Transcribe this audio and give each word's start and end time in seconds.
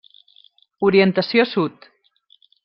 Orientació 0.87 1.45
Sud. 1.51 1.87